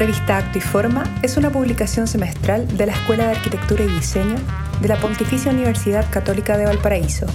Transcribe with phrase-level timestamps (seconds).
[0.00, 4.36] Revista Acto y Forma es una publicación semestral de la Escuela de Arquitectura y Diseño
[4.80, 7.26] de la Pontificia Universidad Católica de Valparaíso.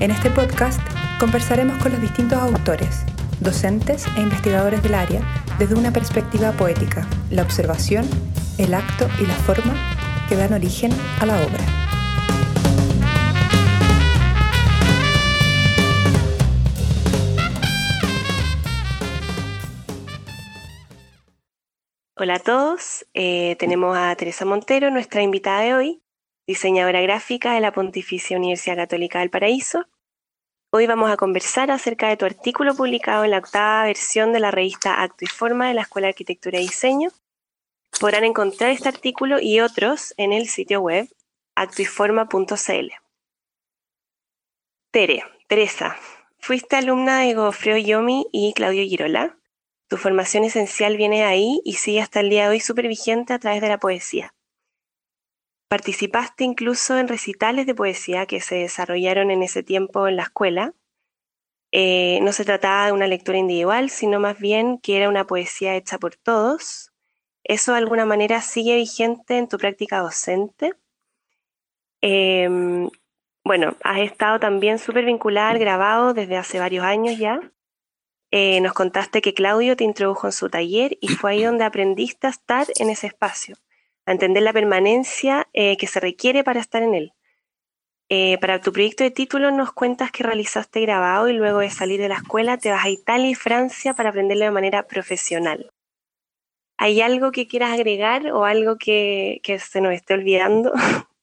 [0.00, 0.80] En este podcast
[1.20, 3.04] conversaremos con los distintos autores,
[3.38, 5.20] docentes e investigadores del área
[5.60, 8.04] desde una perspectiva poética, la observación,
[8.58, 9.74] el acto y la forma
[10.28, 10.90] que dan origen
[11.20, 11.73] a la obra.
[22.24, 26.02] Hola a todos, eh, tenemos a Teresa Montero, nuestra invitada de hoy,
[26.46, 29.84] diseñadora gráfica de la Pontificia Universidad Católica del Paraíso.
[30.70, 34.50] Hoy vamos a conversar acerca de tu artículo publicado en la octava versión de la
[34.50, 37.10] revista Acto y Forma de la Escuela de Arquitectura y Diseño.
[38.00, 41.06] Podrán encontrar este artículo y otros en el sitio web
[41.56, 42.88] actoyforma.cl.
[44.92, 45.98] Tere, Teresa,
[46.38, 49.36] fuiste alumna de Gofreo Yomi y Claudio Girola.
[49.88, 53.38] Tu formación esencial viene ahí y sigue hasta el día de hoy súper vigente a
[53.38, 54.34] través de la poesía.
[55.68, 60.74] Participaste incluso en recitales de poesía que se desarrollaron en ese tiempo en la escuela.
[61.72, 65.74] Eh, no se trataba de una lectura individual, sino más bien que era una poesía
[65.74, 66.92] hecha por todos.
[67.42, 70.74] ¿Eso de alguna manera sigue vigente en tu práctica docente?
[72.00, 72.88] Em,
[73.44, 77.40] bueno, has estado también súper vinculada al grabado desde hace varios años ya.
[78.36, 82.26] Eh, nos contaste que Claudio te introdujo en su taller y fue ahí donde aprendiste
[82.26, 83.54] a estar en ese espacio,
[84.06, 87.12] a entender la permanencia eh, que se requiere para estar en él.
[88.08, 92.00] Eh, para tu proyecto de título nos cuentas que realizaste grabado y luego de salir
[92.00, 95.70] de la escuela te vas a Italia y Francia para aprenderlo de manera profesional.
[96.76, 100.72] ¿Hay algo que quieras agregar o algo que, que se nos esté olvidando?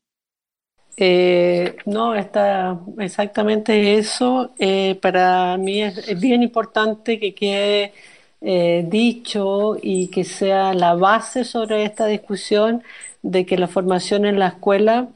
[0.97, 4.51] Eh, no, está exactamente eso.
[4.59, 7.93] Eh, para mí es, bien importante que quede
[8.41, 12.83] eh, dicho y que sea la base sobre esta discusión
[13.21, 15.07] de que la formación en la escuela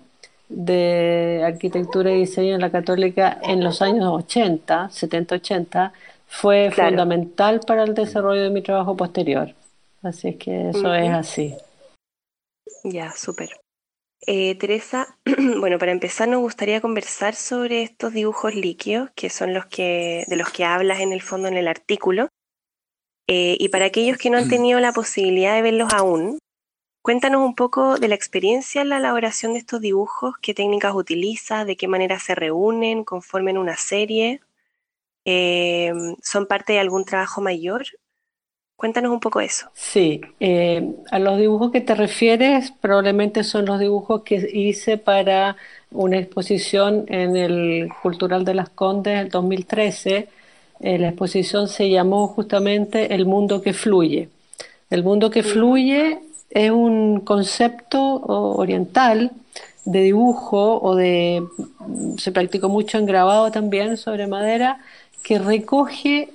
[0.47, 5.91] de arquitectura y diseño en la católica en los años 80, 70-80,
[6.27, 9.53] fue fundamental para el desarrollo de mi trabajo posterior.
[10.03, 11.55] Así es que eso es así.
[12.83, 13.49] Ya, súper.
[14.21, 15.17] Eh, Teresa,
[15.59, 20.35] bueno, para empezar nos gustaría conversar sobre estos dibujos líquidos, que son los que, de
[20.35, 22.29] los que hablas en el fondo en el artículo.
[23.27, 26.39] Eh, y para aquellos que no han tenido la posibilidad de verlos aún,
[27.01, 31.65] cuéntanos un poco de la experiencia en la elaboración de estos dibujos, qué técnicas utilizas,
[31.65, 34.41] de qué manera se reúnen, conformen una serie.
[35.25, 37.85] Eh, ¿Son parte de algún trabajo mayor?
[38.77, 39.67] Cuéntanos un poco eso.
[39.73, 45.55] Sí, eh, a los dibujos que te refieres probablemente son los dibujos que hice para
[45.91, 50.27] una exposición en el Cultural de las Condes en 2013.
[50.81, 54.29] Eh, la exposición se llamó justamente El mundo que fluye.
[54.89, 56.19] El mundo que fluye
[56.49, 59.31] es un concepto oriental
[59.85, 61.47] de dibujo o de,
[62.17, 64.79] se practicó mucho en grabado también sobre madera,
[65.23, 66.29] que recoge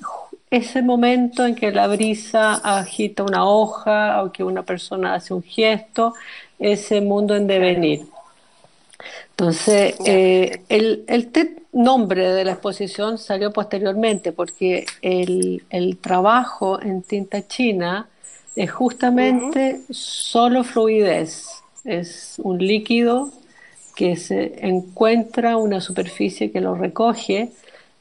[0.50, 5.42] ese momento en que la brisa agita una hoja o que una persona hace un
[5.42, 6.14] gesto,
[6.58, 8.06] ese mundo en devenir.
[9.30, 11.04] Entonces, eh, el,
[11.72, 15.62] nombre de la exposición salió posteriormente porque el,
[16.00, 18.08] trabajo en tinta china
[18.56, 21.46] es justamente solo fluidez,
[21.84, 23.30] es un líquido
[23.94, 27.50] que se encuentra una superficie que lo recoge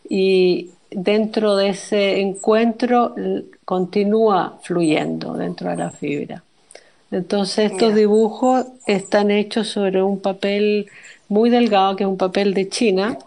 [0.09, 3.15] y dentro de ese encuentro
[3.65, 6.43] continúa fluyendo dentro de la fibra.
[7.11, 10.87] Entonces estos dibujos están hechos sobre un papel
[11.27, 13.17] muy delgado, que es un papel de China,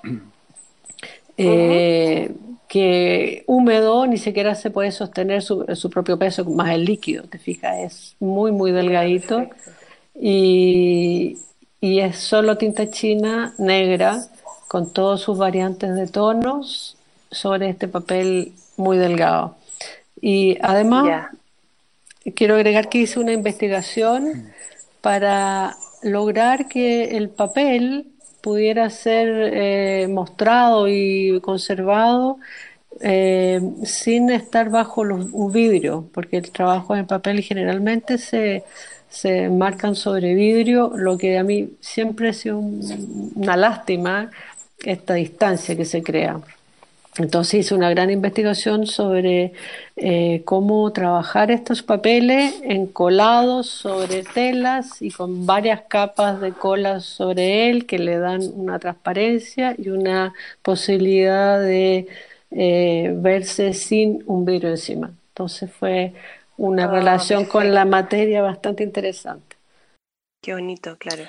[1.36, 2.32] eh,
[2.68, 7.76] que húmedo ni siquiera se puede sostener su, propio peso, más el líquido, te fijas,
[7.78, 9.46] es muy, muy delgadito.
[10.14, 11.38] y,
[11.82, 14.24] y es solo tinta china negra
[14.68, 16.96] con todas sus variantes de tonos
[17.32, 19.56] sobre este papel muy delgado.
[20.20, 21.30] Y además,
[22.34, 24.52] quiero agregar que hice una investigación
[25.00, 28.06] para lograr que el papel
[28.40, 32.38] pudiera ser eh, mostrado y conservado
[33.00, 38.64] eh, sin estar bajo los, un vidrio, porque el trabajo en papel generalmente se,
[39.08, 44.30] se marcan sobre vidrio, lo que a mí siempre ha sido una lástima
[44.84, 46.40] esta distancia que se crea.
[47.18, 49.52] Entonces hice una gran investigación sobre
[49.96, 57.68] eh, cómo trabajar estos papeles encolados sobre telas y con varias capas de cola sobre
[57.68, 60.32] él que le dan una transparencia y una
[60.62, 62.08] posibilidad de
[62.50, 65.12] eh, verse sin un vidrio encima.
[65.32, 66.14] Entonces fue
[66.56, 69.56] una oh, relación con la materia bastante interesante.
[70.40, 71.24] Qué bonito, claro.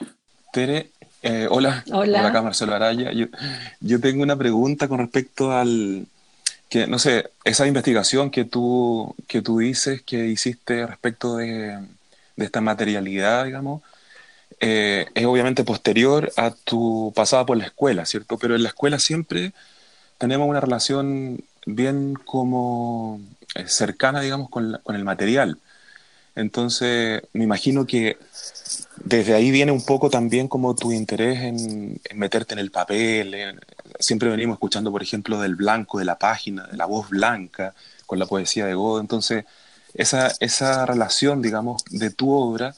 [0.54, 0.92] Tere,
[1.24, 1.84] eh, hola.
[1.92, 2.28] Hola.
[2.28, 3.12] acá Marcelo Araya.
[3.80, 6.06] Yo, tengo una pregunta con respecto al,
[6.70, 11.80] que, no sé, esa investigación que tú, que tú dices que hiciste respecto de,
[12.36, 13.82] de esta materialidad, digamos,
[14.60, 18.38] eh, es obviamente posterior a tu pasada por la escuela, ¿cierto?
[18.38, 19.54] Pero en la escuela siempre
[20.18, 23.22] tenemos una relación bien como
[23.56, 25.58] eh, cercana, digamos, con, con el material.
[26.36, 28.18] Entonces, me imagino que
[28.98, 33.60] desde ahí viene un poco también como tu interés en, meterte en el papel.
[34.00, 37.74] siempre venimos escuchando, por ejemplo, del blanco de la página, de la voz blanca,
[38.06, 39.00] con la poesía de Godo.
[39.00, 39.46] Entonces,
[39.94, 42.76] esa, esa relación, digamos, de tu obra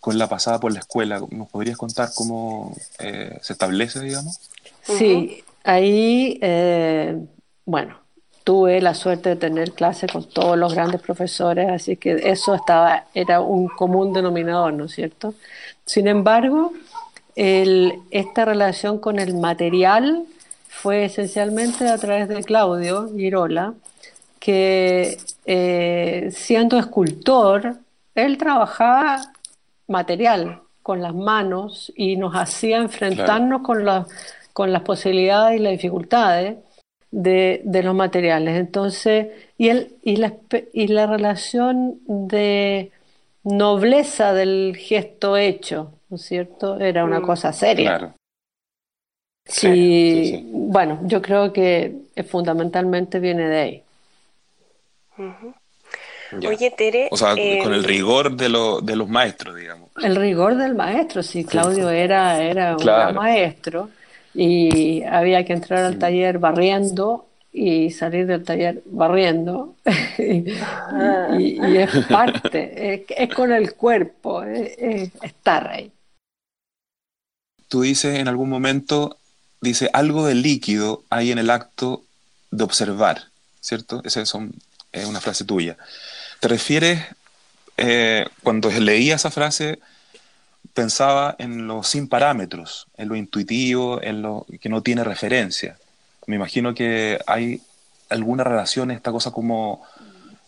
[0.00, 4.38] con la pasada por la escuela, ¿nos podrías contar cómo eh, se establece, digamos?
[4.82, 7.18] Sí, ahí, eh,
[7.64, 8.00] bueno,
[8.48, 13.04] tuve la suerte de tener clases con todos los grandes profesores, así que eso estaba,
[13.12, 15.34] era un común denominador, ¿no es cierto?
[15.84, 16.72] Sin embargo,
[17.36, 20.24] esta relación con el material
[20.66, 23.74] fue esencialmente a través de Claudio Girola,
[24.40, 27.76] que eh, siendo escultor,
[28.14, 29.30] él trabajaba
[29.88, 33.84] material con las manos y nos hacía enfrentarnos con,
[34.54, 36.56] con las posibilidades y las dificultades
[37.10, 38.58] de, los materiales.
[38.58, 40.34] Entonces, y, el, y, la,
[40.72, 42.90] y la relación de
[43.44, 46.78] nobleza del gesto hecho, ¿no es cierto?
[46.78, 48.14] Era una mm, cosa seria.
[49.44, 51.94] Sí, bueno, yo creo que
[52.28, 53.82] fundamentalmente viene de ahí.
[56.46, 57.08] Oye, Tere.
[57.10, 58.48] O sea, con el em, rigor de,
[58.82, 59.88] de los maestros, digamos.
[60.02, 63.88] El rigor del maestro, sí, Claudio era, era un gran maestro
[64.40, 69.74] y había que entrar al taller barriendo y salir del taller barriendo.
[70.16, 75.90] y, es parte, es, con el cuerpo, es, estar ahí.
[77.66, 79.16] Tú dices en algún momento,
[79.60, 82.04] dice, algo de líquido hay en el acto
[82.52, 83.24] de observar,
[83.60, 84.02] ¿cierto?
[84.04, 85.76] Esa es una frase tuya.
[86.38, 87.00] ¿Te refieres,
[87.76, 89.80] eh, cuando leía esa frase,
[90.78, 95.76] pensaba en lo sin parámetros, en lo intuitivo, en lo que no tiene referencia?
[96.28, 97.60] Me imagino que hay
[98.10, 99.82] alguna relación, esta cosa como,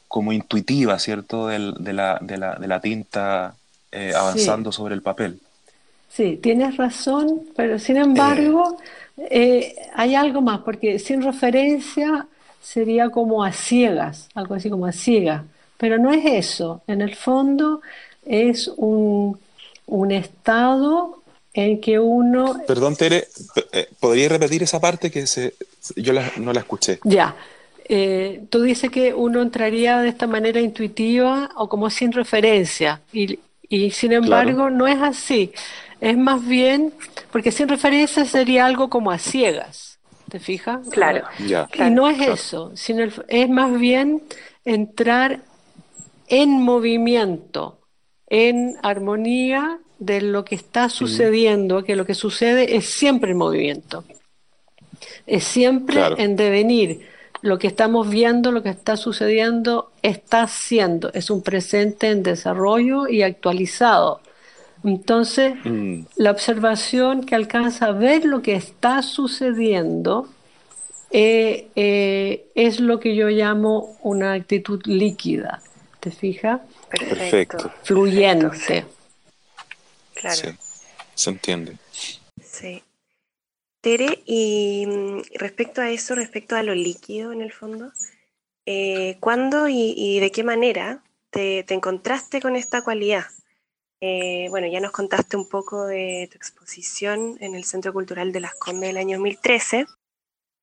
[0.07, 1.49] como intuitiva, ¿cierto?
[1.49, 3.55] de, la, de, la, de, la, tinta
[3.91, 5.41] eh, avanzando sobre el papel.
[6.09, 8.77] Sí, tienes razón, pero sin embargo
[9.17, 12.29] eh, hay algo más, porque sin referencia
[12.63, 15.43] sería como a ciegas, algo así como a ciegas.
[15.77, 17.81] Pero no es eso, en el fondo
[18.25, 19.39] es un,
[20.11, 21.23] estado
[21.53, 22.63] en que uno...
[22.67, 23.29] Perdón, Tere,
[23.73, 25.55] eh, ¿podría repetir esa parte que se,
[25.97, 27.01] yo no la escuché?
[27.05, 27.35] Ya.
[27.93, 33.41] Eh, tú dices que uno entraría de esta manera intuitiva o como sin referencia, y,
[33.91, 35.53] sin embargo no es así.
[36.01, 36.95] Es más bien,
[37.33, 39.99] porque sin referencia sería algo como a ciegas,
[40.29, 40.87] ¿te fijas?
[40.91, 41.25] Claro.
[41.41, 44.23] y no es eso, sino es más bien
[44.65, 45.41] entrar
[46.29, 47.80] en movimiento,
[48.31, 54.05] en armonía de lo que está sucediendo, que lo que sucede es siempre en movimiento,
[55.27, 57.09] es siempre en devenir.
[57.43, 63.09] Lo que estamos viendo, lo que está sucediendo, está siendo, es un presente en desarrollo
[63.09, 64.21] y actualizado.
[64.85, 66.03] Entonces, mm.
[66.17, 70.29] la observación que alcanza a ver lo que está sucediendo
[71.11, 75.61] eh, eh, es lo que yo llamo una actitud líquida
[76.01, 76.61] ¿te fijas?
[76.91, 77.73] Perfecto.
[77.85, 78.85] Fluyente.
[80.15, 80.37] Claro.
[80.37, 80.49] Sí,
[81.15, 81.77] se entiende.
[82.43, 82.83] Sí.
[83.81, 87.93] Tere, y mm, respecto a eso, respecto a lo líquido en el fondo,
[88.67, 93.25] eh, ¿cuándo y, de qué manera te, encontraste con esta cualidad?
[94.01, 98.41] Eh, bueno, ya nos contaste un poco de tu exposición en el Centro Cultural de
[98.41, 99.87] Las Condes del año 2013,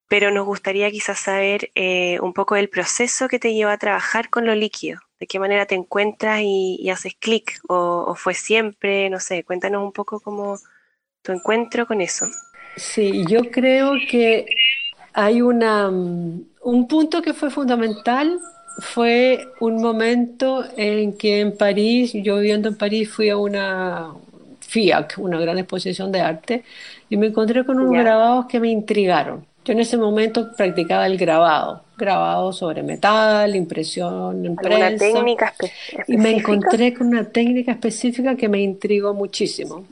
[0.07, 4.29] pero nos gustaría quizás saber eh, un poco del proceso que te lleva a trabajar
[4.29, 9.19] con lo líquido de qué manera te encuentras y, haces clic, o, fue siempre, no
[9.19, 10.59] sé, cuéntanos un poco cómo
[11.21, 12.27] tu encuentro con eso.
[12.75, 14.45] Sí, yo creo que
[15.13, 18.39] hay una, mm, un punto que fue fundamental,
[18.79, 24.13] fue un momento en que en París, yo viviendo en París, fui a una
[24.67, 26.63] FIAC, una gran exposición de arte,
[27.09, 29.45] y me encontré con unos grabados que me intrigaron.
[29.67, 35.05] Yo en ese momento practicaba el grabado, grabado sobre metal, impresión en prensa.
[35.05, 36.05] técnica específica?
[36.07, 39.83] Y me encontré con una técnica específica que me intrigó muchísimo.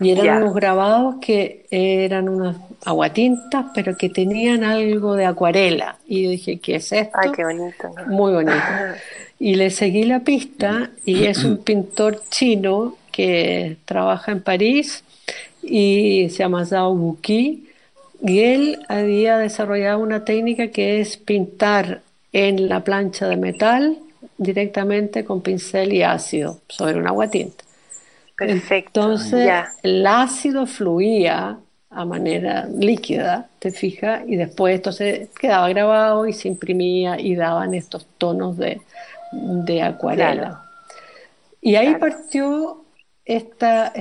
[0.00, 5.98] Y eran unos grabados que eran unas aguatintas, pero que tenían algo de acuarela.
[6.08, 7.16] Y yo dije, ¿qué es esto?
[7.16, 7.94] Ay, qué bonito.
[8.08, 8.56] Muy bonito.
[9.38, 15.02] Y le seguí la pista y es un pintor chino que trabaja en París
[15.60, 17.64] y se llama Zhao Buqi
[18.24, 22.00] y él había desarrollado una técnica que es pintar
[22.32, 23.98] en la plancha de metal
[24.38, 27.64] directamente con pincel y ácido sobre un agua tinta.
[28.36, 29.02] Perfecto.
[29.02, 29.50] Entonces
[29.82, 31.58] el ácido fluía
[31.90, 37.36] a manera líquida, te fijas, y después esto se quedaba grabado y se imprimía y
[37.36, 38.80] daban estos tonos de,
[39.32, 40.64] de acuarela.
[41.60, 42.84] Y ahí partió
[43.24, 43.92] esta,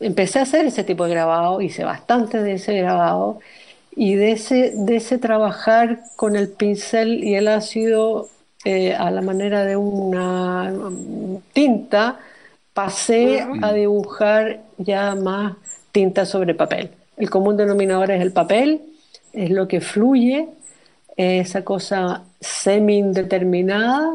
[0.00, 3.40] empecé a hacer ese tipo de grabado, hice bastante de ese grabado,
[3.96, 8.28] y de ese, de ese trabajar con el pincel y el ácido
[8.64, 10.72] eh, a la manera de una
[11.52, 12.18] tinta,
[12.72, 15.54] pasé a dibujar ya más
[15.92, 16.90] tinta sobre papel.
[17.16, 18.82] El común denominador es el papel,
[19.32, 20.48] es lo que fluye,
[21.16, 24.12] esa cosa semi-indeterminada,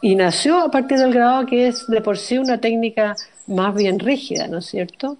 [0.00, 3.98] y nació a partir del grabado que es de por sí una técnica más bien
[3.98, 5.18] rígida, ¿no es cierto?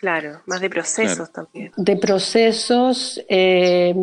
[0.00, 1.72] Claro, más de procesos también.
[1.76, 3.94] De procesos eh,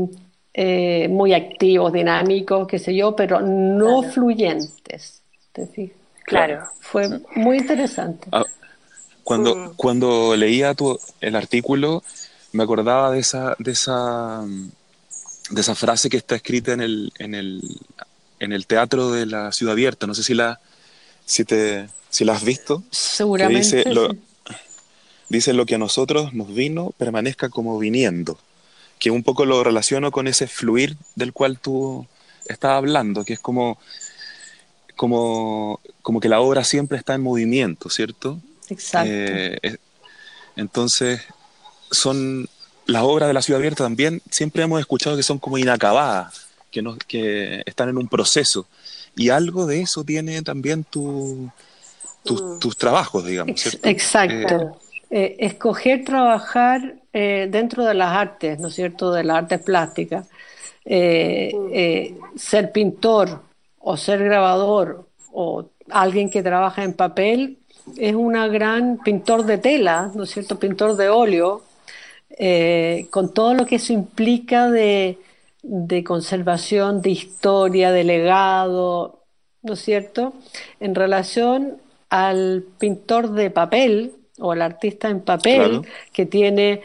[0.54, 5.22] eh, muy activos, dinámicos, qué sé yo, pero no fluyentes.
[5.54, 5.94] ¿te
[6.26, 6.68] Claro.
[6.82, 8.28] Fue muy interesante.
[8.32, 8.44] Ah,
[9.24, 9.74] cuando, mm.
[9.76, 12.04] cuando leía tu, el artículo,
[12.52, 14.44] me acordaba de esa, de esa,
[15.50, 17.62] de esa frase que está escrita en el, en el,
[18.40, 20.08] en el teatro de la ciudad abierta.
[20.08, 20.60] No sé si la,
[21.26, 22.84] si te, si la has visto.
[22.92, 23.78] Seguramente.
[23.78, 24.10] dice, lo,
[25.30, 28.38] dice lo que a nosotros nos vino permanezca como viniendo,
[29.00, 32.08] que un poco lo relaciono con ese fluir del cual tú
[32.48, 33.78] estabas hablando, que es como,
[34.96, 38.40] como, como que la obra siempre está en movimiento, ¿cierto?
[38.70, 39.12] Exacto.
[39.12, 39.78] Eh,
[40.56, 41.22] entonces,
[41.92, 42.48] son
[42.86, 46.82] las obras de la ciudad abierta también, siempre hemos escuchado que son como inacabadas, que,
[46.82, 48.68] no, que están en un proceso.
[49.16, 51.50] Y algo de eso tiene también tu,
[52.26, 52.60] mm.
[52.60, 53.60] tus trabajos, digamos.
[53.60, 53.88] ¿cierto?
[53.88, 54.56] Exacto.
[54.56, 59.62] Eh, eh, escoger trabajar eh, dentro de las artes, ¿no es cierto?, de las artes
[59.62, 60.28] plásticas,
[60.84, 63.42] eh, ser pintor
[63.80, 67.60] o ser grabador o alguien que trabaja en papel
[67.98, 71.62] es una gran pintor de tela, ¿no es cierto?, pintor de óleo,
[73.12, 75.20] con todo lo que eso implica de,
[75.62, 79.22] de conservación, de historia, de legado,
[79.62, 80.34] ¿no es cierto?,
[80.80, 81.78] en relación
[82.10, 86.82] al pintor de papel, o el artista en papel que tiene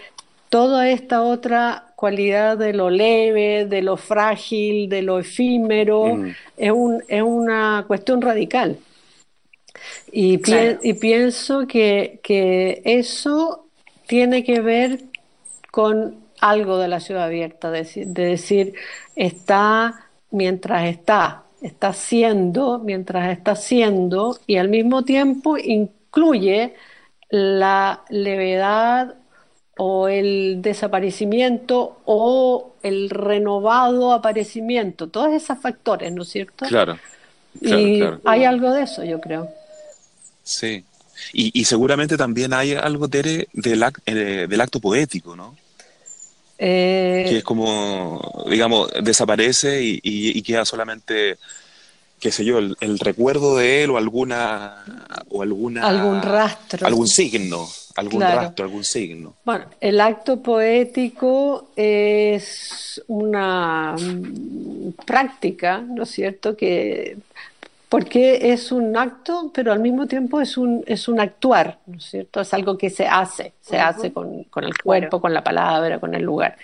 [0.49, 6.35] toda esta otra cualidad de lo leve, de lo frágil, de lo efímero, mm.
[6.57, 8.79] es, un, es, una cuestión radical.
[10.13, 10.41] Y,
[10.83, 13.67] y pienso que, que, eso
[14.07, 15.01] tiene que ver
[15.71, 18.75] con algo de la ciudad abierta, de, de decir,
[19.15, 26.75] está mientras está, está siendo mientras está siendo y al mismo tiempo incluye
[27.31, 29.15] la levedad
[29.79, 36.67] o el desaparecimiento o el renovado aparecimiento, todos esos factores, ¿no es cierto?
[36.67, 36.99] Claro.
[37.61, 39.49] y hay algo de eso, yo creo.
[40.43, 40.85] Sí.
[41.33, 45.55] Y, seguramente también hay algo, Tere, del, eh, del acto poético, ¿no?
[46.59, 51.39] Eh, que es como, digamos, desaparece y, y queda solamente
[52.21, 54.85] qué sé yo, el, recuerdo de él o alguna,
[55.31, 55.87] o alguna...
[55.87, 56.87] Algún rastro.
[56.87, 59.35] Algún signo, algún rastro, algún signo.
[59.45, 63.97] Bueno, el acto poético es una
[65.07, 67.17] práctica, ¿no es cierto?, que
[67.89, 72.05] porque es un acto, pero al mismo tiempo es un, es un actuar, ¿no es
[72.05, 72.41] cierto?
[72.41, 76.15] Es algo que se hace, se hace con, con el cuerpo, con la palabra, con
[76.15, 76.57] el lugar.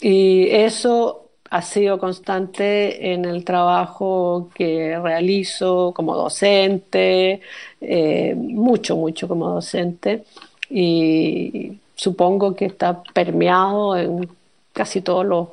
[0.00, 7.40] Y eso ha sido constante en el trabajo que realizo como docente,
[7.80, 10.24] eh, mucho, mucho como docente,
[10.70, 14.28] y supongo que está permeado en
[14.72, 15.48] casi todos los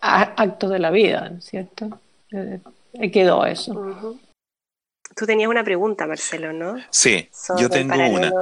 [0.00, 1.98] actos de la vida, ¿cierto?
[2.32, 4.16] Eh, quedó eso.
[5.14, 6.76] Tú tenías una pregunta, Marcelo, ¿no?
[6.90, 7.28] Sí,
[7.58, 8.32] yo tengo una.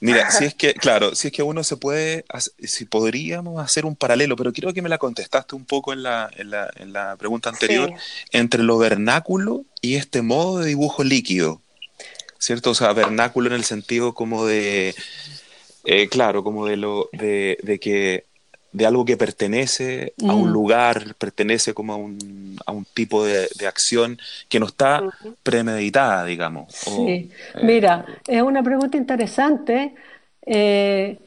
[0.00, 2.24] Mira, si es que, claro, si es que uno se puede,
[2.62, 6.30] si podríamos hacer un paralelo, pero creo que me la contestaste un poco en la,
[6.36, 7.92] en la, en la pregunta anterior,
[8.30, 11.60] entre lo vernáculo y este modo de dibujo líquido,
[12.38, 12.70] ¿cierto?
[12.70, 14.94] O sea, vernáculo en el sentido como de,
[15.84, 18.27] eh, claro, como de, lo, de, de que
[18.72, 20.52] de algo que pertenece a un mm.
[20.52, 25.02] lugar, pertenece como a un, a un tipo de, acción que no está
[25.42, 26.72] premeditada, digamos.
[26.72, 26.90] Sí.
[27.08, 27.30] Eh,
[27.62, 29.94] Mira, es una pregunta interesante
[30.44, 31.18] eh,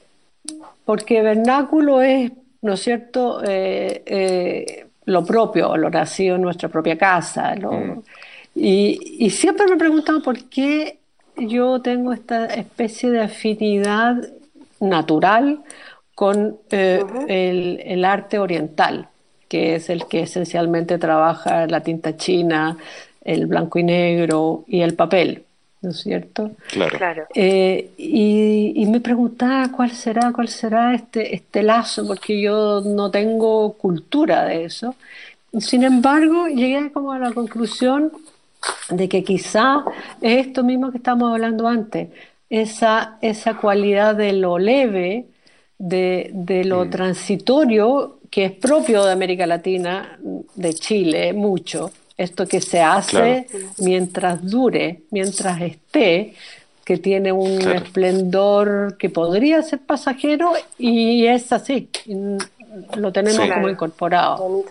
[0.86, 2.32] porque vernáculo es,
[2.62, 7.56] ¿no es cierto?, eh, lo propio, lo nacido en nuestra propia casa.
[7.56, 8.02] Mm.
[8.56, 10.98] Y, siempre me he preguntado por qué
[11.38, 14.18] yo tengo esta especie de afinidad
[14.80, 15.62] natural
[16.16, 17.04] con eh,
[17.86, 19.08] el, arte oriental,
[19.48, 22.78] que es el que esencialmente trabaja la tinta china,
[23.24, 25.46] el blanco y negro y el papel.
[25.82, 26.52] ¿no es cierto?
[26.70, 27.26] Claro.
[27.34, 33.74] Eh, y, me preguntaba cuál será, cuál será este, este lazo, porque yo no tengo
[33.74, 34.96] cultura de eso.
[35.60, 38.12] Sin embargo, llegué como a la conclusión
[38.90, 39.84] de que quizá
[40.22, 42.10] es esto mismo que estamos hablando antes,
[42.50, 45.26] esa, esa cualidad de lo leve,
[45.82, 46.90] de, lo mm.
[46.90, 50.18] transitorio, que es propio de América Latina,
[50.56, 53.48] de Chile, mucho, esto que se hace
[53.80, 56.36] mientras dure, mientras esté,
[56.86, 61.90] que tiene un esplendor que podría ser pasajero y es así,
[62.96, 64.64] lo tenemos como incorporado.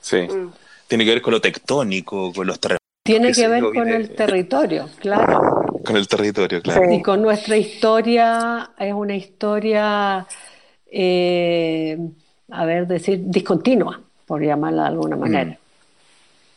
[0.00, 0.18] Sí.
[0.18, 0.52] Mm.
[0.86, 2.78] Tiene que ver con lo tectónico, con los terrenos.
[3.04, 5.47] Tiene que, ver con el territorio, claro.
[5.88, 6.92] Con el territorio, claro.
[6.92, 10.26] Y con nuestra historia, es una historia,
[10.92, 11.98] eh,
[12.50, 15.18] a ver, decir, discontinua, por llamarla de alguna mm.
[15.18, 15.58] manera.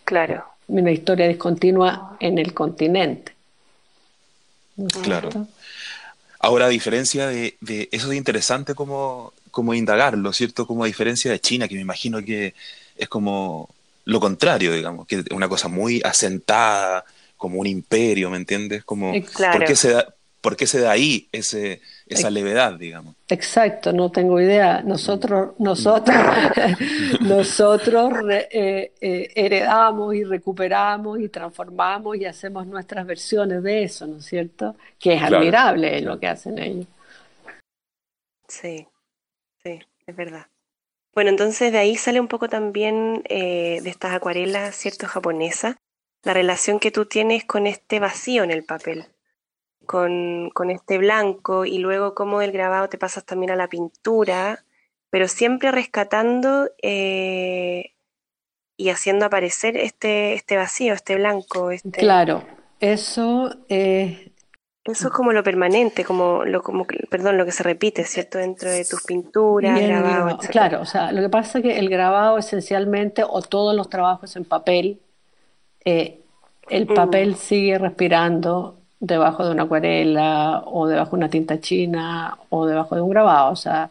[0.04, 0.44] Claro.
[0.68, 3.32] Una historia discontinua en el continente.
[5.02, 5.30] Claro.
[6.40, 7.56] Ahora, a diferencia de,
[7.90, 10.68] eso es interesante como, como indagarlo, ¿cierto?
[10.68, 12.54] Como a diferencia de China, que me imagino que
[12.98, 13.70] es como
[14.04, 17.06] lo contrario, digamos, que es una cosa muy asentada,
[17.42, 18.84] como un imperio, ¿me entiendes?
[18.84, 23.16] Como, ¿por, qué se da, ¿Por qué se da ahí ese, esa levedad, digamos?
[23.28, 24.84] Exacto, no tengo idea.
[24.84, 26.16] Nosotros, nosotros,
[27.22, 34.18] nosotros eh, eh, heredamos y recuperamos y transformamos y hacemos nuestras versiones de eso, ¿no
[34.18, 34.76] es cierto?
[35.00, 36.86] Que es admirable lo que hacen ellos.
[38.48, 38.86] Sí,
[39.64, 40.46] sí, es verdad.
[41.16, 45.08] Bueno, entonces de ahí sale un poco también eh, de estas acuarelas, ¿cierto?
[45.08, 45.82] Japonesa,
[46.24, 49.06] la relación que tú tienes con este vacío en el papel,
[49.86, 54.64] con, este blanco y luego cómo del grabado te pasas también a la pintura,
[55.10, 57.94] pero siempre rescatando eh,
[58.78, 61.72] y haciendo aparecer este, este vacío, este blanco.
[61.72, 62.00] Este...
[62.00, 62.44] Claro,
[62.80, 64.32] eso es
[64.84, 68.40] eso es como lo permanente, como lo, como, perdón, lo que se repite, ¿cierto?
[68.40, 72.40] Dentro de tus pinturas, grabados, Claro, o sea, lo que pasa es que el grabado
[72.40, 75.00] esencialmente, o todos los trabajos en papel,
[75.86, 76.20] eh,
[76.70, 76.94] el mm.
[76.94, 82.96] papel sigue respirando debajo de una acuarela, o debajo de una tinta china, o debajo
[82.96, 83.52] de un grabado.
[83.52, 83.90] O sea,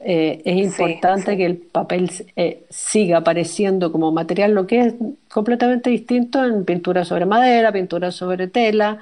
[0.00, 4.94] eh, es importante que el papel eh, siga apareciendo como material, lo que es
[5.28, 8.98] completamente distinto en pintura sobre madera, pintura sobre tela,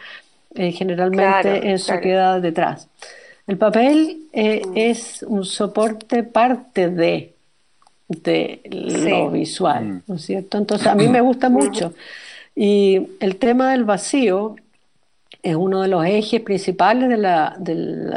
[0.55, 2.89] eh, generalmente eso queda detrás.
[3.47, 4.77] El papel mm.
[4.77, 7.34] es un soporte parte de,
[8.09, 10.03] de lo visual, mm.
[10.07, 10.59] ¿no es cierto?
[10.59, 11.95] Entonces a mí me gusta mucho.
[12.55, 14.57] Y el tema del vacío
[15.43, 18.15] es uno de los ejes principales de la, del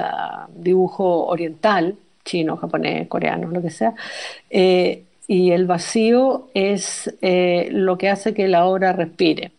[0.56, 3.93] dibujo oriental, chino, japonés, coreano, lo que sea.
[4.50, 9.52] Eh, y el vacío es lo que hace que la obra respire.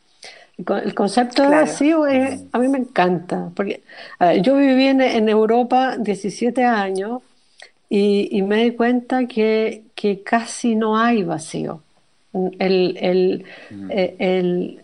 [0.59, 3.83] El concepto de vacío es, a mí me encanta, porque
[4.43, 7.23] yo viví en, Europa 17 años
[7.89, 9.85] y, me di cuenta que,
[10.25, 11.83] casi no hay vacío.
[12.59, 13.89] El, mm.
[13.91, 14.79] eh,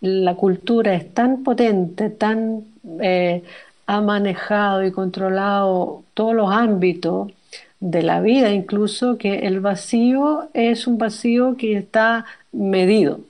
[0.00, 2.64] la cultura es tan potente, tan
[3.00, 3.42] eh,
[3.86, 7.32] ha manejado y controlado todos los ámbitos
[7.80, 13.20] de la vida, incluso que el vacío es un vacío que está medido.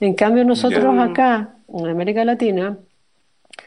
[0.00, 2.78] En cambio, nosotros acá, en América Latina,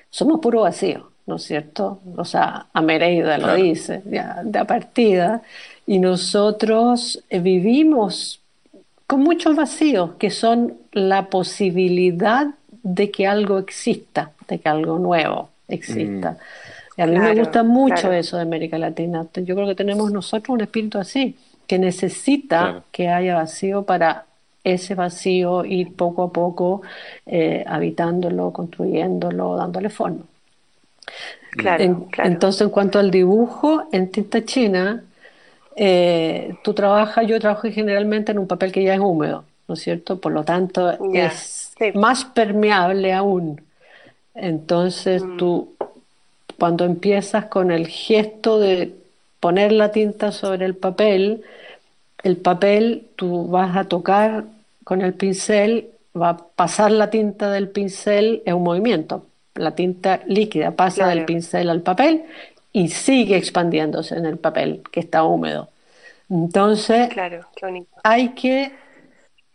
[0.10, 2.00] somos puro vacío, ¿no es cierto?
[2.18, 5.44] O sea, Amereida lo dice, de partida,
[5.86, 8.42] y nosotros eh, vivimos
[9.06, 12.48] con muchos vacíos, que son la posibilidad
[12.82, 16.32] de que algo exista, de que algo nuevo exista.
[16.32, 16.38] Mm.
[16.98, 19.26] Y a mí me gusta mucho eso de América Latina.
[19.36, 21.38] Yo creo que tenemos nosotros un espíritu así,
[21.68, 24.26] que necesita que haya vacío para
[24.64, 26.82] ese vacío, ir poco a poco
[27.26, 30.24] eh, habitándolo, construyéndolo, dándole forma.
[31.52, 35.04] Claro, Entonces, en cuanto al dibujo, en tinta china,
[35.76, 39.82] eh, tú trabajas, yo trabajo generalmente en un papel que ya es húmedo, ¿no es
[39.82, 40.20] cierto?
[40.20, 43.62] Por lo tanto, es más permeable aún.
[44.36, 45.38] Entonces, mm.
[45.38, 45.74] tú,
[46.58, 48.94] cuando empiezas con el gesto de
[49.40, 51.44] poner la tinta sobre el papel,
[52.24, 54.44] el papel tú vas a tocar
[54.84, 59.26] con el pincel, va a pasar la tinta del pincel, es un movimiento.
[59.56, 62.24] La tinta líquida pasa del pincel al papel
[62.72, 65.70] y sigue expandiéndose en el papel que está húmedo.
[66.30, 67.10] Entonces,
[68.04, 68.72] hay que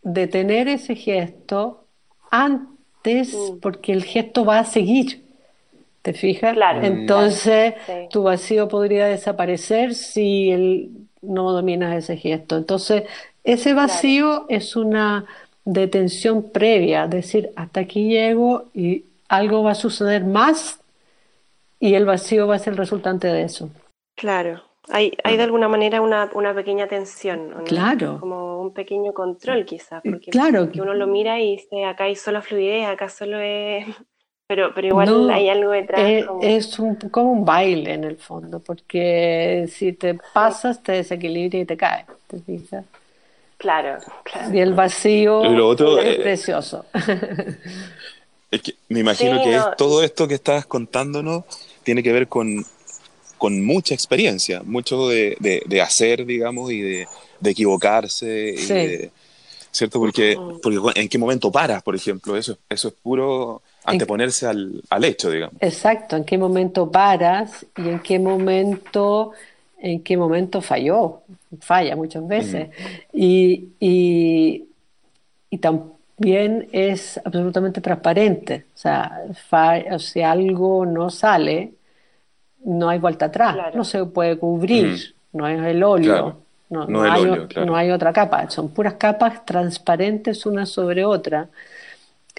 [0.03, 1.85] detener ese gesto
[2.31, 3.59] antes Mm.
[3.61, 5.23] porque el gesto va a seguir.
[6.01, 6.53] ¿Te fijas?
[6.53, 8.09] Claro, Entonces, claro, sí.
[8.11, 10.89] tu vacío podría desaparecer si el-
[11.23, 12.57] no dominas ese gesto.
[12.57, 13.03] Entonces,
[13.43, 15.25] ese vacío es una
[15.63, 20.79] detención previa, es decir, hasta aquí llego y algo va a suceder más
[21.79, 23.69] y el vacío va a ser el resultante de eso.
[24.15, 24.61] Claro.
[24.89, 27.53] Hay, hay de alguna manera una, una pequeña tensión.
[27.65, 28.19] Claro.
[28.19, 30.65] Como un pequeño control quizás, porque, Claro.
[30.65, 33.85] porque uno lo mira y dice, acá hay solo fluidez, acá solo es...
[34.47, 36.01] Pero, pero igual No, hay algo detrás.
[36.07, 40.91] Es, como- es un, como un baile en el fondo, porque si te pasas, te
[40.91, 42.05] desequilibras y te caes.
[42.27, 42.85] ¿te fijas?
[43.57, 44.53] Claro, claro.
[44.53, 46.85] Y el vacío Y lo otro, es eh, precioso.
[48.51, 49.59] Es que me imagino Sí, que no.
[49.71, 51.43] es, todo esto que estás contándonos
[51.83, 52.65] tiene que ver con,
[53.37, 57.07] con mucha experiencia, mucho de, de- de hacer, digamos, y de,
[57.39, 58.73] de equivocarse, y Sí.
[58.73, 59.11] de-
[59.71, 59.99] ¿cierto?
[59.99, 65.03] Porque, porque en qué momento paras, por ejemplo, eso, eso es puro anteponerse al, al
[65.03, 65.61] hecho, digamos.
[65.61, 69.31] Exacto, en qué momento paras y en qué momento,
[69.79, 71.21] en qué momento falló,
[71.59, 72.69] falla muchas veces.
[73.13, 74.63] Y, y,
[75.49, 75.57] y
[76.17, 78.65] también es absolutamente transparente.
[78.73, 81.73] O sea, fa- o si algo no sale,
[82.63, 83.77] no hay vuelta atrás, Claro.
[83.77, 84.87] no se puede cubrir,
[85.33, 85.37] Mm.
[85.37, 86.37] no es el óleo, Claro.
[86.69, 87.65] no, No hay, o- óleo, claro.
[87.67, 91.49] no hay otra capa, son puras capas transparentes una sobre otra.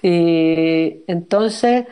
[0.03, 1.87] Y entonces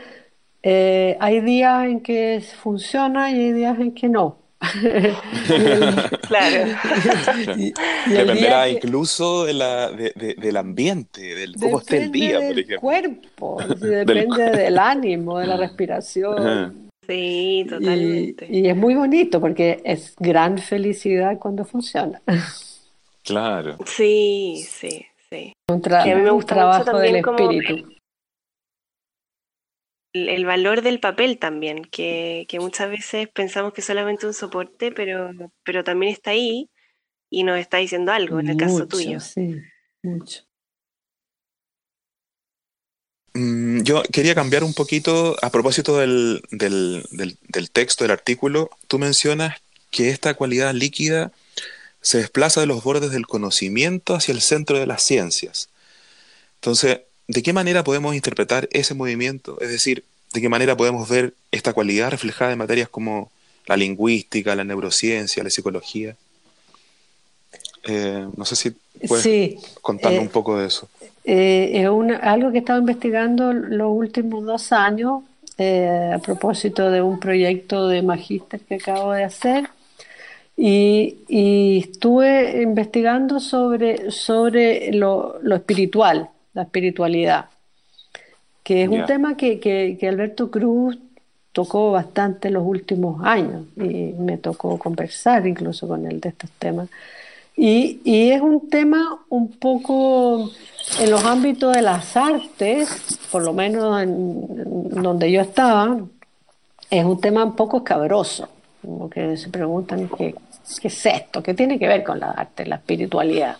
[0.62, 4.38] eh, hay días en que funciona y hay días en que no.
[6.28, 6.72] Claro.
[7.56, 7.72] Y- y
[8.16, 12.48] el Dependerá incluso de la, de- de- del ambiente, del cómo esté el día, del
[12.48, 12.80] por ejemplo.
[12.80, 15.62] cuerpo, depende del ánimo, de la Ajá.
[15.66, 16.90] respiración.
[17.06, 18.46] Sí, totalmente.
[18.50, 22.22] y es muy bonito porque es gran felicidad cuando funciona.
[23.22, 23.76] Claro.
[23.86, 25.52] Sí, sí, sí.
[25.70, 27.93] Un, tra- a mí me un gusta mucho trabajo también del espíritu.
[30.14, 34.92] El valor del papel también, que, que muchas veces pensamos que es solamente un soporte,
[34.92, 35.30] pero,
[35.64, 36.70] pero también está ahí
[37.30, 39.18] y nos está diciendo algo, en el caso tuyo.
[39.20, 39.56] sí,
[40.02, 40.44] mucho.
[43.34, 48.70] Mm, Yo quería cambiar un poquito a propósito del, del, del- del texto, del artículo.
[48.86, 51.32] Tú mencionas que esta cualidad líquida
[52.00, 55.70] se desplaza de los bordes del conocimiento hacia el centro de las ciencias.
[56.56, 59.58] Entonces, ¿de qué manera podemos interpretar ese movimiento?
[59.60, 63.30] Es decir, ¿de qué manera podemos ver esta cualidad reflejada en materias como
[63.66, 66.16] la lingüística, la neurociencia, la psicología?
[67.86, 68.70] Eh, no sé si
[69.06, 70.88] puedes Sí, contarnos eh, un poco de eso.
[71.24, 75.22] Eh, es una- algo que he estado investigando los últimos dos años
[75.58, 79.68] eh, a propósito de un proyecto de magíster que acabo de hacer
[80.56, 87.46] y, y estuve investigando sobre, sobre lo, lo espiritual, la espiritualidad,
[88.62, 90.98] que es un tema que, que, que Alberto Cruz
[91.52, 96.50] tocó bastante en los últimos años y me tocó conversar incluso con él de estos
[96.58, 96.88] temas.
[97.56, 100.50] Y, y es un tema un poco
[101.00, 105.96] en los ámbitos de las artes, por lo menos en, en donde yo estaba,
[106.90, 108.48] es un tema un poco escabroso,
[108.82, 110.34] como que se preguntan qué,
[110.80, 113.56] qué es esto, qué tiene que ver con la arte, la espiritualidad.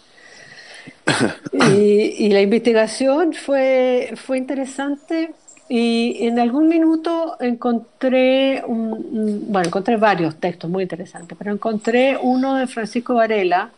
[1.53, 5.35] Y, y la investigación fue, fue interesante
[5.69, 12.57] y en algún minuto encontré, un, bueno, encontré varios textos muy interesantes, pero encontré uno
[12.57, 13.71] de Francisco Varela,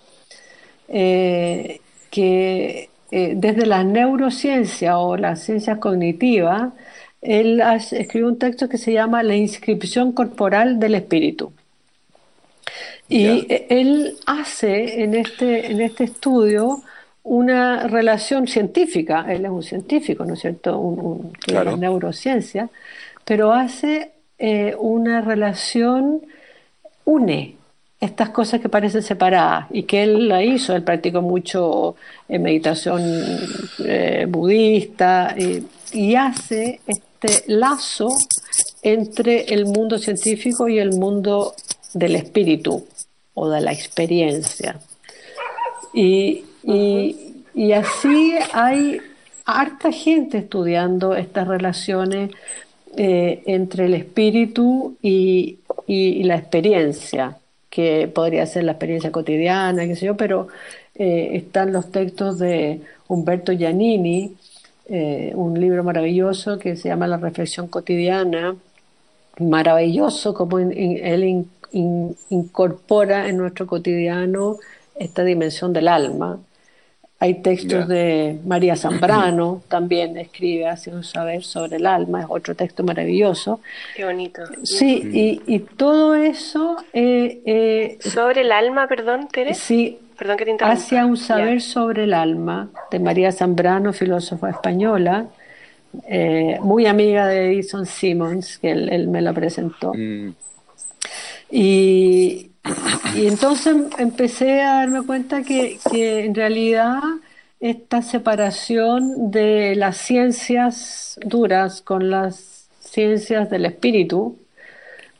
[0.88, 6.72] eh, que eh, desde la neurociencia o las ciencias cognitivas,
[7.22, 7.62] él
[7.92, 11.52] escribió un texto que se llama La inscripción corporal del espíritu.
[13.08, 16.82] Y eh, él hace en este, en este estudio
[17.28, 21.72] una relación científica, él es un científico, ¿no es cierto?, un, un- que Claro.
[21.72, 22.68] es neurociencia,
[23.24, 26.22] pero hace eh, una relación,
[27.04, 27.54] une
[28.00, 31.96] estas cosas que parecen separadas y que él la hizo, él practicó mucho
[32.28, 33.00] eh, meditación
[33.84, 38.08] eh, budista y, y hace este lazo
[38.82, 41.54] entre el mundo científico y el mundo
[41.94, 42.86] del espíritu
[43.34, 44.78] o de la experiencia.
[45.94, 49.00] Y, y- así hay
[49.44, 52.30] harta gente estudiando estas relaciones
[52.96, 55.58] eh, entre el espíritu y,
[56.24, 57.38] la experiencia,
[57.70, 60.48] que podría ser la experiencia cotidiana, qué sé yo, pero
[60.94, 64.34] eh, están los textos de Humberto Giannini,
[64.88, 68.56] eh, un libro maravilloso que se llama La reflexión cotidiana,
[69.38, 74.56] maravilloso como él in- in- incorpora en nuestro cotidiano
[74.94, 76.38] esta dimensión del alma.
[77.18, 82.54] Hay textos de María Zambrano, también escribe Hacia un saber sobre el alma, es otro
[82.54, 83.60] texto maravilloso.
[83.94, 84.42] Qué bonito.
[84.62, 86.76] Sí, y, y todo eso...
[86.92, 89.54] Eh, eh, sobre el alma, perdón, Tere.
[89.54, 90.78] Sí, perdón que te interrumpa.
[90.78, 95.26] Hacia un saber sobre el alma, de María Zambrano, filósofa española,
[96.08, 99.92] eh, muy amiga de Edison Simmons, que él, me la presentó.
[99.94, 100.34] Mm.
[101.50, 102.50] Y,
[103.14, 107.00] y entonces empecé a darme cuenta que, en realidad
[107.60, 114.38] esta separación de las ciencias duras con las ciencias del espíritu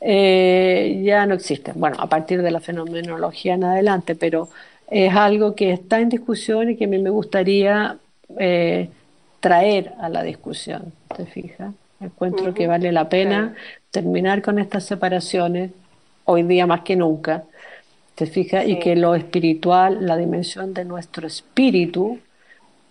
[0.01, 1.73] eh, ya no existe.
[1.75, 4.49] Bueno, a partir de la fenomenología en adelante, pero
[4.89, 7.97] es algo que está en discusión y que a mí me gustaría
[8.39, 8.91] eh,
[9.41, 10.93] traer a la discusión.
[11.17, 11.73] ¿Te fijas?
[12.01, 13.55] Encuentro que vale la pena
[13.91, 15.71] terminar con estas separaciones
[16.27, 17.45] hoy día más que nunca
[18.17, 18.67] ¿Te fijas?
[18.67, 22.19] Y que lo espiritual, la dimensión de nuestro espíritu,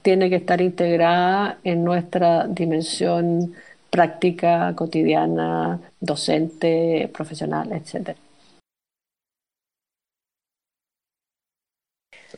[0.03, 3.55] tiene que estar integrada en nuestra dimensión
[3.89, 8.15] práctica, cotidiana, docente, profesional, etc.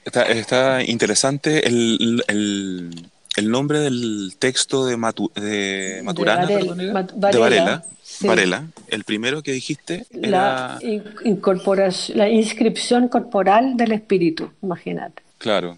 [0.06, 3.10] Está, interesante el, el,
[3.46, 4.98] nombre del texto de,
[5.36, 7.84] de Maturana, de Varela,
[8.22, 10.80] Varela, el primero que dijiste la,
[11.24, 15.22] incorporación, la inscripción corporal del espíritu, imagínate.
[15.38, 15.78] Claro.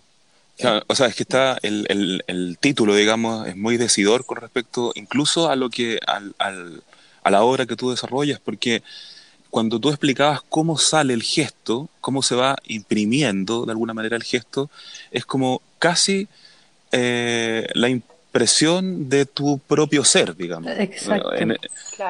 [0.87, 5.49] O sea, es que está el, el, título, digamos, es muy decidor con respecto incluso
[5.49, 6.83] a lo que al, al,
[7.23, 8.83] a la obra que tú desarrollas, porque
[9.49, 14.23] cuando tú explicabas cómo sale el gesto, cómo se va imprimiendo de alguna manera el
[14.23, 14.69] gesto,
[15.11, 16.27] es como casi
[16.91, 17.89] eh, la
[18.31, 20.71] presión de tu propio ser, digamos.
[20.77, 21.31] Exacto.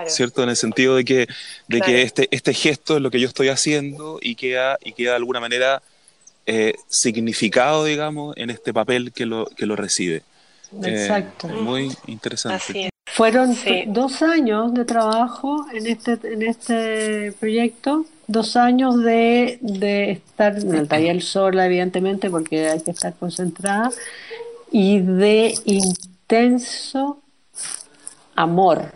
[0.08, 0.44] ¿Cierto?
[0.44, 1.28] En el sentido de que,
[1.68, 5.12] de que este, este gesto es lo que yo estoy haciendo y queda, y queda
[5.12, 5.82] de alguna manera
[6.46, 10.24] eh, significado, digamos, en este papel que lo, que lo recibe.
[10.84, 11.48] Eh, Exacto.
[11.48, 12.90] muy interesante.
[13.12, 13.56] Fueron
[13.88, 20.76] dos años de trabajo en este, en este proyecto, dos años de, de estar en
[20.76, 23.92] el taller sola, evidentemente, porque hay que estar concentrada,
[24.72, 27.22] y de intenso
[28.36, 28.94] amor,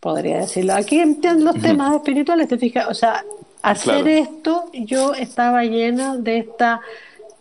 [0.00, 0.74] podría decirlo.
[0.74, 3.24] Aquí entiendo los temas espirituales, te fijas, o sea,
[3.62, 6.80] hacer esto, yo estaba llena de esta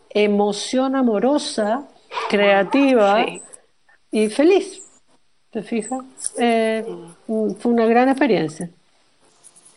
[0.09, 1.87] emoción amorosa,
[2.29, 3.25] creativa
[4.11, 4.81] y feliz,
[5.51, 6.03] ¿te fijas?
[6.37, 6.85] Eh,
[7.25, 8.69] fue una gran experiencia.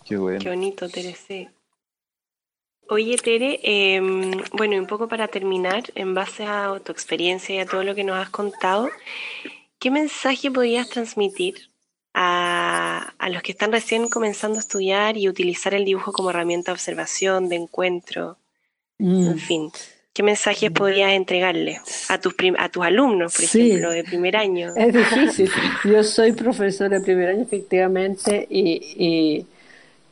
[0.04, 0.38] Qué bueno.
[0.38, 1.50] Qué bonito, Teresa.
[2.88, 7.66] Oye, Tere, em, bueno, un poco para terminar, en base a tu experiencia y a
[7.66, 8.88] todo lo que nos has contado,
[9.80, 11.68] ¿qué mensaje podías transmitir
[12.14, 16.74] a, los que están recién comenzando a estudiar y utilizar el dibujo como herramienta de
[16.74, 18.38] observación, de encuentro?
[19.00, 19.38] En mm.
[19.38, 19.72] fin,
[20.12, 24.72] ¿qué mensaje podías entregarle a tus, a tus alumnos, por ejemplo, de primer año?
[24.76, 25.50] Es difícil.
[25.84, 29.46] Yo soy profesora de primer año, efectivamente, y y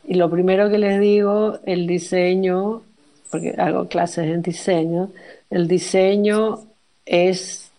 [0.09, 2.83] lo primero que les digo, el diseño,
[3.31, 5.11] porque hago clases en diseño,
[5.51, 6.61] el diseño
[7.07, 7.71] es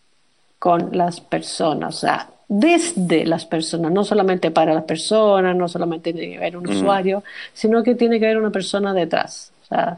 [0.60, 6.14] con las personas, o sea, desde las personas, no solamente para las personas, no solamente
[6.14, 9.52] tiene que haber un usuario, sino que tiene que haber una persona detrás.
[9.64, 9.98] O sea,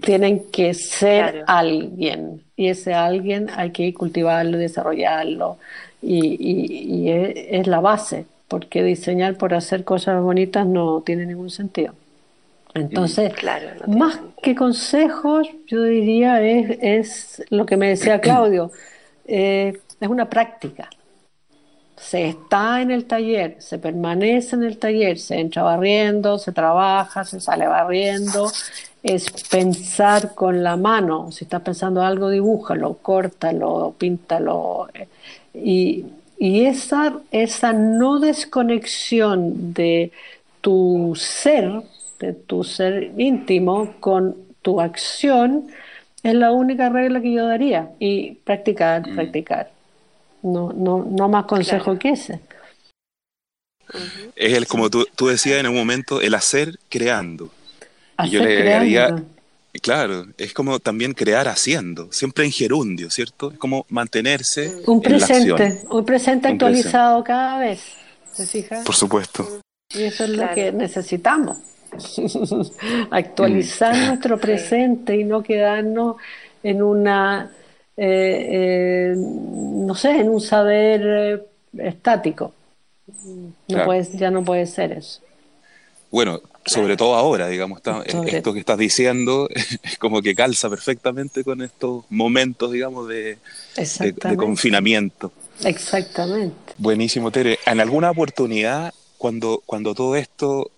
[0.00, 5.58] tienen que ser alguien y ese alguien hay que cultivarlo, desarrollarlo
[6.00, 11.94] y, y, es la base porque diseñar por hacer cosas bonitas no tiene ningún sentido.
[12.74, 13.32] Entonces,
[13.86, 18.72] más que consejos, yo diría es, es lo que me decía Claudio,
[19.24, 20.90] eh, es una práctica.
[21.96, 27.24] Se está en el taller, se permanece en el taller, se entra barriendo, se trabaja,
[27.24, 28.50] se sale barriendo,
[29.00, 31.30] es pensar con la mano.
[31.30, 34.88] Si estás pensando algo, dibújalo, córtalo, píntalo.
[34.92, 35.06] Eh,
[35.54, 36.04] y
[36.42, 40.10] y esa, esa no desconexión de
[40.62, 41.82] tu ser,
[42.18, 45.68] de tu ser íntimo con tu acción,
[46.22, 47.90] es la única regla que yo daría.
[47.98, 49.14] Y practicar, mm.
[49.14, 49.70] practicar.
[50.42, 52.40] No, no, no más consejo que ese.
[54.34, 57.50] Es el, como tú, tú, decías en un momento, el hacer creando.
[58.24, 59.22] y yo le agregaría
[59.82, 63.52] Claro, es como también crear haciendo, siempre en gerundio, ¿cierto?
[63.52, 64.82] Es como mantenerse.
[64.86, 67.80] Un presente, un presente actualizado cada vez,
[68.36, 68.84] ¿te fijas?
[68.84, 69.60] Por supuesto.
[69.94, 71.58] Y eso es lo que necesitamos,
[73.10, 74.06] actualizar mm.
[74.06, 76.16] nuestro presente y no quedarnos
[76.62, 77.50] en una,
[77.96, 82.54] eh, eh, no sé, en un saber eh, estático.
[83.68, 85.20] No ya no puede ser eso.
[86.10, 87.80] Bueno, sobre todo ahora, digamos,
[88.26, 89.48] esto que estás diciendo
[89.82, 93.38] es como que calza perfectamente con estos momentos, digamos, de,
[94.36, 95.32] confinamiento.
[95.64, 96.74] Exactamente.
[96.78, 97.58] Buenísimo, Tere.
[97.66, 100.70] En alguna oportunidad, cuando, cuando todo esto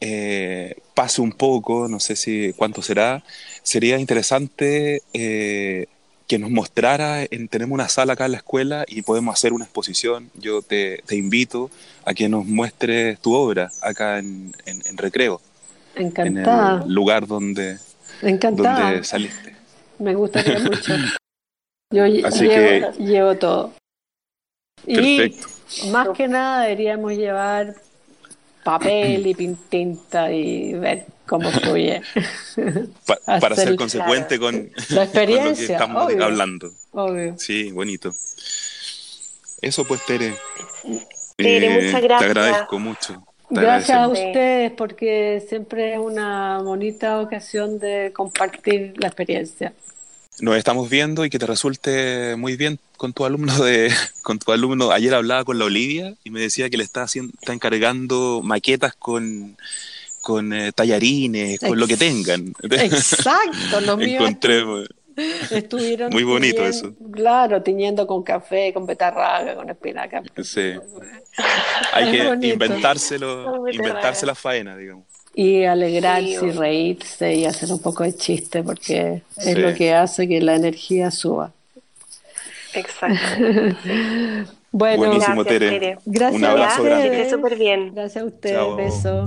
[0.00, 3.22] eh, pase un poco, no sé si cuánto será,
[3.62, 5.86] sería interesante eh,
[6.26, 10.30] que nos mostrara, tenemos una sala acá en la escuela y podemos hacer una exposición.
[10.34, 11.70] Yo te, invito
[12.04, 14.52] a que nos muestres tu obra acá en,
[14.96, 15.40] Recreo.
[15.94, 16.76] Encantada.
[16.76, 17.78] En el lugar donde,
[18.22, 19.54] donde saliste.
[19.98, 20.94] Me gustaría mucho.
[21.90, 23.72] Yo llevo, todo.
[24.84, 25.48] Perfecto.
[25.84, 27.74] Y más que nada deberíamos llevar
[28.64, 32.02] papel y pintinta y ver cómo fluye.
[33.40, 36.70] para ser consecuente con, la experiencia, lo que estamos hablando.
[36.92, 37.34] Obvio.
[37.38, 38.12] Sí, bonito.
[39.60, 40.34] Eso pues, Tere.
[41.36, 42.32] Tere, eh, muchas gracias.
[42.32, 43.26] Te agradezco mucho.
[43.50, 49.72] gracias a ustedes porque siempre es una bonita ocasión de compartir la experiencia
[50.40, 53.92] nos estamos viendo y que te resulte muy bien con tu alumno de
[54.22, 54.90] con tu alumno.
[54.90, 58.94] Ayer hablaba con la Olivia y me decía que le está haciendo está encargando maquetas
[58.94, 59.56] con
[60.22, 62.54] con eh, tallarines con lo que tengan.
[62.62, 64.64] exacto lo mío encontré
[65.50, 66.92] estuvieron muy bonito eso.
[67.12, 70.22] claro tiñendo con café con betarraga con espinaca.
[70.42, 70.72] Sí.
[71.92, 78.04] Hay que inventárselo inventarse la faena digamos y alegrarse y reírse y hacer un poco
[78.04, 81.52] de chiste porque es lo que hace que la energía suba.
[82.74, 83.18] Exacto.
[84.72, 85.98] bueno, Buenísimo, gracias, Tere.
[86.04, 87.10] Gracias un abrazo a grande.
[87.10, 87.94] Que súper bien.
[87.94, 88.58] Gracias a usted.
[88.76, 89.26] Beso.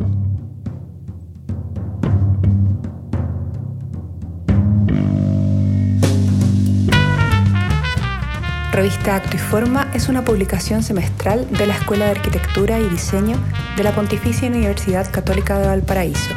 [8.78, 13.36] Revista Acto y Forma es una publicación semestral de la Escuela de Arquitectura y Diseño
[13.76, 16.36] de la Pontificia Universidad Católica de Valparaíso.